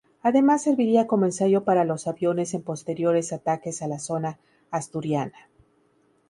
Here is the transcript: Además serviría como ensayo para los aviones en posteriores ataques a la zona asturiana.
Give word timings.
Además 0.23 0.63
serviría 0.63 1.05
como 1.05 1.25
ensayo 1.25 1.63
para 1.63 1.83
los 1.83 2.07
aviones 2.07 2.55
en 2.55 2.63
posteriores 2.63 3.31
ataques 3.33 3.83
a 3.83 3.87
la 3.87 3.99
zona 3.99 4.39
asturiana. 4.71 5.47